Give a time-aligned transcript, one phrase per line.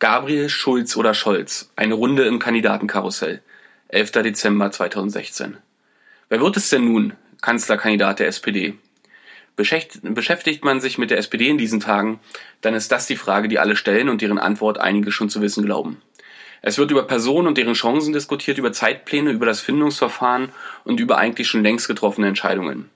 [0.00, 1.72] Gabriel, Schulz oder Scholz.
[1.74, 3.42] Eine Runde im Kandidatenkarussell.
[3.88, 4.12] 11.
[4.12, 5.56] Dezember 2016.
[6.28, 8.74] Wer wird es denn nun, Kanzlerkandidat der SPD?
[9.56, 12.20] Beschäftigt man sich mit der SPD in diesen Tagen,
[12.60, 15.64] dann ist das die Frage, die alle stellen und deren Antwort einige schon zu wissen
[15.64, 16.00] glauben.
[16.62, 20.50] Es wird über Personen und deren Chancen diskutiert, über Zeitpläne, über das Findungsverfahren
[20.84, 22.88] und über eigentlich schon längst getroffene Entscheidungen.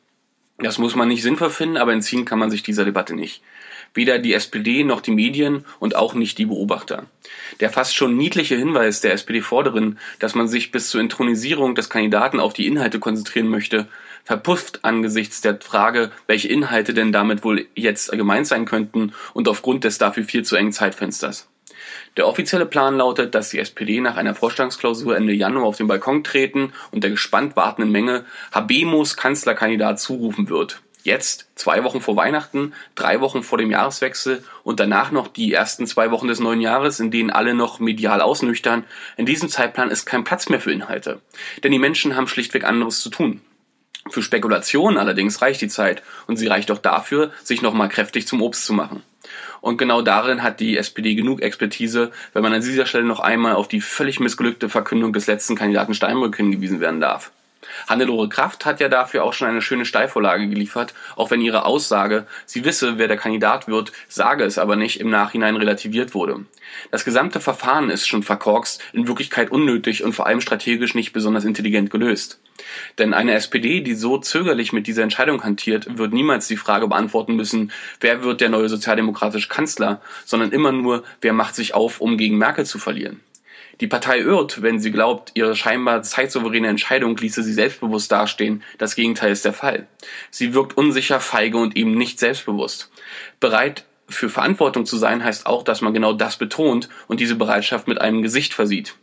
[0.59, 3.43] Das muss man nicht sinnvoll finden, aber entziehen kann man sich dieser Debatte nicht
[3.95, 7.07] weder die SPD noch die Medien und auch nicht die Beobachter.
[7.61, 12.41] Der fast schon niedliche Hinweis der SPD-Vorderin, dass man sich bis zur Intronisierung des Kandidaten
[12.41, 13.89] auf die Inhalte konzentrieren möchte,
[14.25, 19.85] verpufft angesichts der Frage, welche Inhalte denn damit wohl jetzt gemeint sein könnten und aufgrund
[19.85, 21.49] des dafür viel zu engen Zeitfensters.
[22.17, 26.23] Der offizielle Plan lautet, dass die SPD nach einer Vorstandsklausur Ende Januar auf den Balkon
[26.23, 30.83] treten und der gespannt wartenden Menge Habemos Kanzlerkandidat zurufen wird.
[31.05, 35.87] Jetzt, zwei Wochen vor Weihnachten, drei Wochen vor dem Jahreswechsel und danach noch die ersten
[35.87, 38.85] zwei Wochen des neuen Jahres, in denen alle noch medial ausnüchtern.
[39.17, 41.21] In diesem Zeitplan ist kein Platz mehr für Inhalte.
[41.65, 43.41] Denn die Menschen haben schlichtweg anderes zu tun.
[44.11, 48.43] Für Spekulationen allerdings reicht die Zeit und sie reicht auch dafür, sich nochmal kräftig zum
[48.43, 49.03] Obst zu machen.
[49.61, 53.55] Und genau darin hat die SPD genug Expertise, wenn man an dieser Stelle noch einmal
[53.55, 57.31] auf die völlig missglückte Verkündung des letzten Kandidaten Steinbrück hingewiesen werden darf.
[57.89, 62.27] Hannelore Kraft hat ja dafür auch schon eine schöne Steilvorlage geliefert, auch wenn ihre Aussage,
[62.47, 66.45] sie wisse, wer der Kandidat wird, sage es aber nicht, im Nachhinein relativiert wurde.
[66.91, 71.45] Das gesamte Verfahren ist schon verkorkst, in Wirklichkeit unnötig und vor allem strategisch nicht besonders
[71.45, 72.41] intelligent gelöst.
[72.99, 77.35] Denn eine SPD, die so zögerlich mit dieser Entscheidung hantiert, wird niemals die Frage beantworten
[77.35, 82.17] müssen, wer wird der neue sozialdemokratische Kanzler, sondern immer nur, wer macht sich auf, um
[82.17, 83.21] gegen Merkel zu verlieren.
[83.81, 88.63] Die Partei irrt, wenn sie glaubt, ihre scheinbar zeitsouveräne Entscheidung ließe sie selbstbewusst dastehen.
[88.79, 89.87] Das Gegenteil ist der Fall.
[90.31, 92.91] Sie wirkt unsicher, feige und eben nicht selbstbewusst.
[93.41, 97.89] Bereit für Verantwortung zu sein heißt auch, dass man genau das betont und diese Bereitschaft
[97.89, 98.95] mit einem Gesicht versieht.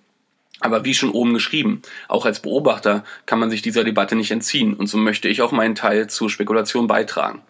[0.60, 4.74] Aber wie schon oben geschrieben, auch als Beobachter kann man sich dieser Debatte nicht entziehen
[4.74, 7.42] und so möchte ich auch meinen Teil zur Spekulation beitragen.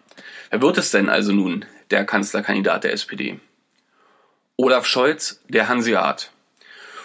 [0.52, 3.40] Wer wird es denn also nun, der Kanzlerkandidat der SPD?
[4.58, 6.32] Olaf Scholz, der Hanseat.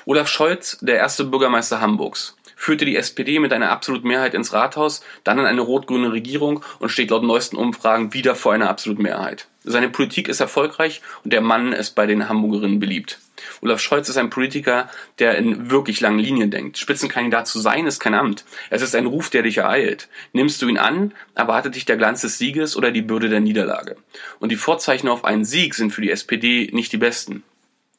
[0.06, 5.02] Olaf Scholz, der erste Bürgermeister Hamburgs, führte die SPD mit einer absoluten Mehrheit ins Rathaus,
[5.24, 9.48] dann in eine rot-grüne Regierung und steht laut neuesten Umfragen wieder vor einer absoluten Mehrheit.
[9.64, 13.18] Seine Politik ist erfolgreich und der Mann ist bei den Hamburgerinnen beliebt.
[13.62, 16.76] Olaf Scholz ist ein Politiker, der in wirklich langen Linien denkt.
[16.76, 18.44] Spitzenkandidat zu sein ist kein Amt.
[18.68, 20.08] Es ist ein Ruf, der dich ereilt.
[20.34, 23.96] Nimmst du ihn an, erwartet dich der Glanz des Sieges oder die Bürde der Niederlage.
[24.38, 27.42] Und die Vorzeichen auf einen Sieg sind für die SPD nicht die besten.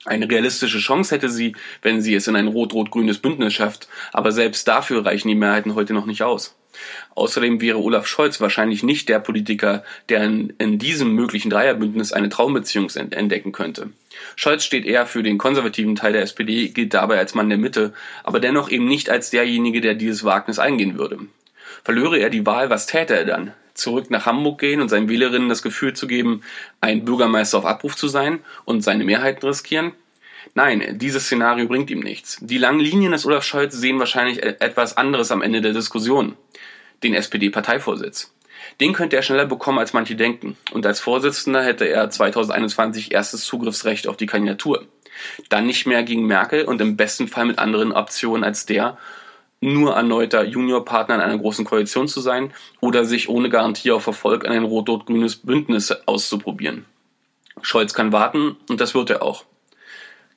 [0.05, 4.67] Eine realistische Chance hätte sie, wenn sie es in ein rot-rot-grünes Bündnis schafft, aber selbst
[4.67, 6.55] dafür reichen die Mehrheiten heute noch nicht aus.
[7.16, 12.29] Außerdem wäre Olaf Scholz wahrscheinlich nicht der Politiker, der in, in diesem möglichen Dreierbündnis eine
[12.29, 13.89] Traumbeziehung entdecken könnte.
[14.35, 17.93] Scholz steht eher für den konservativen Teil der SPD, gilt dabei als Mann der Mitte,
[18.23, 21.19] aber dennoch eben nicht als derjenige, der dieses Wagnis eingehen würde.
[21.83, 23.53] Verlöre er die Wahl, was täte er dann?
[23.75, 26.41] Zurück nach Hamburg gehen und seinen Wählerinnen das Gefühl zu geben,
[26.81, 29.91] ein Bürgermeister auf Abruf zu sein und seine Mehrheiten riskieren?
[30.53, 32.37] Nein, dieses Szenario bringt ihm nichts.
[32.39, 36.37] Die langen Linien des Olaf Scholz sehen wahrscheinlich e- etwas anderes am Ende der Diskussion.
[37.03, 38.33] Den SPD-Parteivorsitz.
[38.79, 40.57] Den könnte er schneller bekommen, als manche denken.
[40.71, 44.87] Und als Vorsitzender hätte er 2021 erstes Zugriffsrecht auf die Kandidatur.
[45.49, 48.97] Dann nicht mehr gegen Merkel und im besten Fall mit anderen Optionen als der,
[49.65, 54.45] nur erneuter Juniorpartner in einer großen Koalition zu sein oder sich ohne Garantie auf Erfolg
[54.45, 56.85] an ein rot-rot-grünes Bündnis auszuprobieren.
[57.61, 59.45] Scholz kann warten und das wird er auch.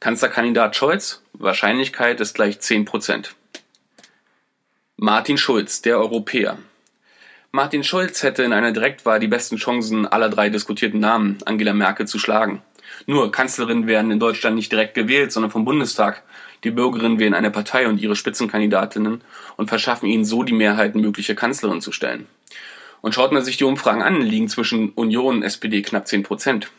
[0.00, 3.28] Kanzlerkandidat Scholz, Wahrscheinlichkeit ist gleich 10%.
[4.96, 6.58] Martin Schulz, der Europäer.
[7.50, 12.06] Martin Schulz hätte in einer Direktwahl die besten Chancen aller drei diskutierten Namen, Angela Merkel,
[12.06, 12.62] zu schlagen.
[13.06, 16.22] Nur Kanzlerinnen werden in Deutschland nicht direkt gewählt, sondern vom Bundestag.
[16.64, 19.22] Die Bürgerinnen wählen eine Partei und ihre Spitzenkandidatinnen
[19.56, 22.26] und verschaffen ihnen so die Mehrheiten, mögliche Kanzlerin zu stellen.
[23.00, 26.70] Und schaut man sich die Umfragen an, liegen zwischen Union und SPD knapp 10 Prozent.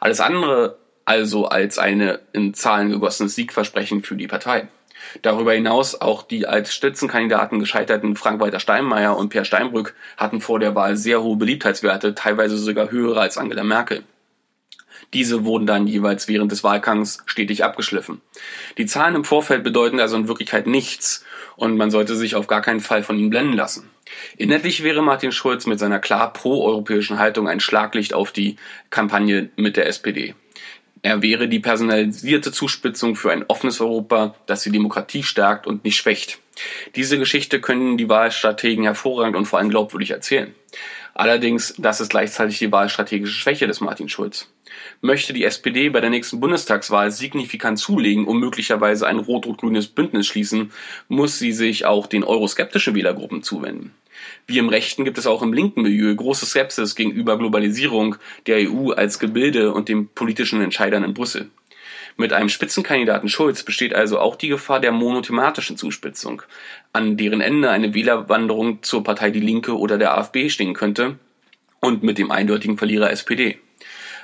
[0.00, 4.68] Alles andere also als eine in Zahlen gegossenes Siegversprechen für die Partei.
[5.22, 10.74] Darüber hinaus auch die als Spitzenkandidaten gescheiterten Frank-Walter Steinmeier und Per Steinbrück hatten vor der
[10.74, 14.04] Wahl sehr hohe Beliebtheitswerte, teilweise sogar höhere als Angela Merkel.
[15.12, 18.20] Diese wurden dann jeweils während des Wahlkampfs stetig abgeschliffen.
[18.78, 21.24] Die Zahlen im Vorfeld bedeuten also in Wirklichkeit nichts
[21.56, 23.90] und man sollte sich auf gar keinen Fall von ihnen blenden lassen.
[24.36, 28.56] Inhaltlich wäre Martin Schulz mit seiner klar proeuropäischen Haltung ein Schlaglicht auf die
[28.90, 30.34] Kampagne mit der SPD.
[31.02, 35.96] Er wäre die personalisierte Zuspitzung für ein offenes Europa, das die Demokratie stärkt und nicht
[35.96, 36.38] schwächt.
[36.96, 40.54] Diese Geschichte können die Wahlstrategen hervorragend und vor allem glaubwürdig erzählen.
[41.14, 44.48] Allerdings, das ist gleichzeitig die wahlstrategische Schwäche des Martin Schulz.
[45.00, 50.72] Möchte die SPD bei der nächsten Bundestagswahl signifikant zulegen und möglicherweise ein rot-rot-grünes Bündnis schließen,
[51.08, 53.94] muss sie sich auch den euroskeptischen Wählergruppen zuwenden.
[54.46, 58.90] Wie im Rechten gibt es auch im linken Milieu große Skepsis gegenüber Globalisierung, der EU
[58.90, 61.50] als Gebilde und den politischen Entscheidern in Brüssel.
[62.16, 66.42] Mit einem Spitzenkandidaten Schulz besteht also auch die Gefahr der monothematischen Zuspitzung,
[66.92, 71.18] an deren Ende eine Wählerwanderung zur Partei Die Linke oder der AfD stehen könnte
[71.80, 73.58] und mit dem eindeutigen Verlierer SPD.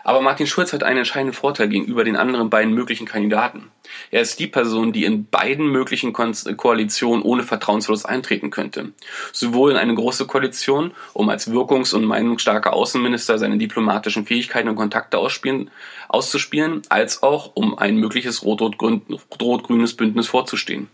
[0.05, 3.71] Aber Martin Schulz hat einen entscheidenden Vorteil gegenüber den anderen beiden möglichen Kandidaten.
[4.11, 8.93] Er ist die Person, die in beiden möglichen Ko Koalitionen ohne Vertrauensverlust eintreten könnte.
[9.33, 14.77] Sowohl in eine große Koalition, um als wirkungs- und meinungsstarker Außenminister seine diplomatischen Fähigkeiten und
[14.77, 20.89] Kontakte auszuspielen, als auch um ein mögliches rot-rot-grünes Bündnis vorzustehen.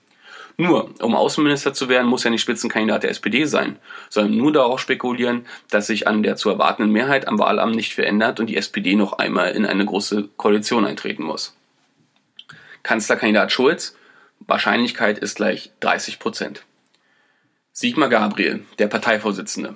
[0.58, 4.80] Nur, um Außenminister zu werden, muss er nicht Spitzenkandidat der SPD sein, sondern nur darauf
[4.80, 8.94] spekulieren, dass sich an der zu erwartenden Mehrheit am Wahlamt nicht verändert und die SPD
[8.96, 11.54] noch einmal in eine große Koalition eintreten muss.
[12.82, 13.96] Kanzlerkandidat Schulz,
[14.40, 16.62] Wahrscheinlichkeit ist gleich 30 Prozent.
[17.72, 19.74] Sigmar Gabriel, der Parteivorsitzende.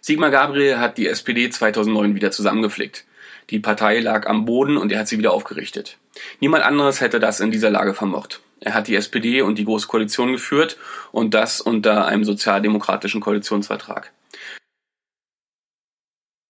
[0.00, 3.06] Sigmar Gabriel hat die SPD 2009 wieder zusammengeflickt.
[3.50, 5.98] Die Partei lag am Boden und er hat sie wieder aufgerichtet.
[6.40, 8.40] Niemand anderes hätte das in dieser Lage vermocht.
[8.64, 10.78] Er hat die SPD und die Große Koalition geführt
[11.12, 14.10] und das unter einem sozialdemokratischen Koalitionsvertrag.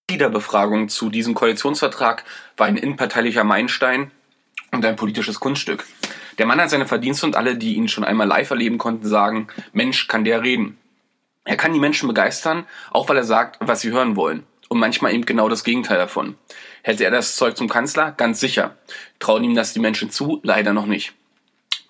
[0.09, 2.23] Die Liederbefragung zu diesem Koalitionsvertrag
[2.55, 4.11] war ein innenparteilicher Meilenstein
[4.71, 5.85] und ein politisches Kunststück.
[6.37, 9.49] Der Mann hat seine Verdienste und alle, die ihn schon einmal live erleben konnten, sagen,
[9.73, 10.77] Mensch, kann der reden.
[11.43, 14.43] Er kann die Menschen begeistern, auch weil er sagt, was sie hören wollen.
[14.69, 16.37] Und manchmal eben genau das Gegenteil davon.
[16.81, 18.13] Hätte er das Zeug zum Kanzler?
[18.13, 18.77] Ganz sicher.
[19.19, 20.39] Trauen ihm das die Menschen zu?
[20.43, 21.13] Leider noch nicht.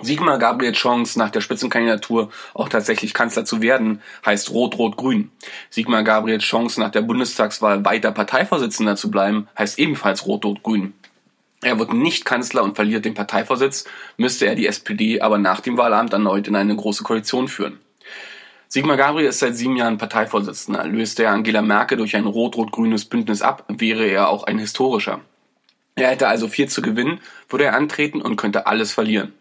[0.02, 5.32] Sigmar Gabriels Chance, nach der Spitzenkandidatur auch tatsächlich Kanzler zu werden, heißt Rot-Rot-Grün.
[5.70, 10.94] Sigmar Gabriels Chance, nach der Bundestagswahl weiter Parteivorsitzender zu bleiben, heißt ebenfalls Rot-Rot-Grün.
[11.62, 13.86] Er wird nicht Kanzler und verliert den Parteivorsitz,
[14.18, 17.80] müsste er die SPD aber nach dem Wahlamt erneut in eine große Koalition führen.
[18.68, 20.86] Sigmar Gabriel ist seit sieben Jahren Parteivorsitzender.
[20.86, 25.22] Löste er Angela Merkel durch ein rot-rot-grünes Bündnis ab, wäre er auch ein historischer.
[25.96, 29.34] Er hätte also viel zu gewinnen, würde er antreten und könnte alles verlieren.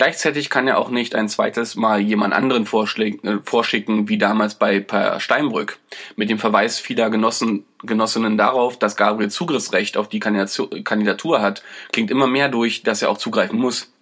[0.00, 4.80] Gleichzeitig kann er auch nicht ein zweites Mal jemand anderen äh, vorschicken, wie damals bei
[4.80, 5.78] Per Steinbrück.
[6.16, 11.62] Mit dem Verweis vieler Genossen, Genossinnen darauf, dass Gabriel Zugriffsrecht auf die Kandidatur hat,
[11.92, 13.92] klingt immer mehr durch, dass er auch zugreifen muss.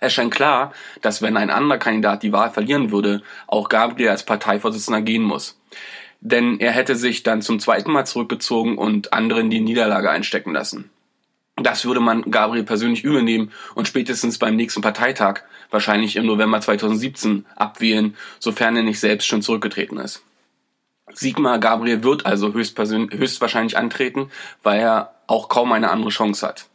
[0.00, 0.72] Es scheint klar,
[1.02, 5.56] dass wenn ein anderer Kandidat die Wahl verlieren würde, auch Gabriel als Parteivorsitzender gehen muss.
[6.20, 10.90] Denn er hätte sich dann zum zweiten Mal zurückgezogen und anderen die Niederlage einstecken lassen.
[11.62, 16.60] Das würde man Gabriel persönlich übel nehmen und spätestens beim nächsten Parteitag, wahrscheinlich im November
[16.60, 20.22] 2017, abwählen, sofern er nicht selbst schon zurückgetreten ist.
[21.14, 24.30] Sigmar Gabriel wird also höchstwahrscheinlich antreten,
[24.62, 26.66] weil er auch kaum eine andere Chance hat.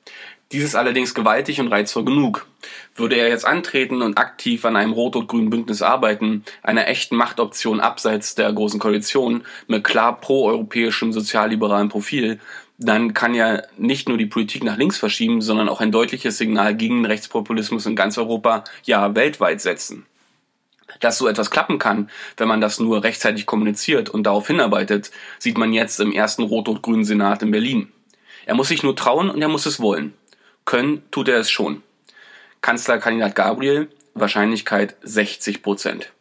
[0.53, 2.47] Dies ist allerdings gewaltig und reizvoll genug.
[2.95, 8.35] Würde er jetzt antreten und aktiv an einem rot-rot-grünen Bündnis arbeiten, einer echten Machtoption abseits
[8.35, 12.39] der Großen Koalition mit klar proeuropäischem sozialliberalen Profil,
[12.77, 16.75] dann kann ja nicht nur die Politik nach links verschieben, sondern auch ein deutliches Signal
[16.75, 20.05] gegen Rechtspopulismus in ganz Europa, ja weltweit setzen.
[20.99, 25.57] Dass so etwas klappen kann, wenn man das nur rechtzeitig kommuniziert und darauf hinarbeitet, sieht
[25.57, 27.91] man jetzt im ersten rot-rot-grünen Senat in Berlin.
[28.45, 30.13] Er muss sich nur trauen und er muss es wollen.
[30.63, 31.83] Können tut er es schon.
[32.61, 36.11] Kanzlerkandidat Gabriel, Wahrscheinlichkeit 60 Prozent.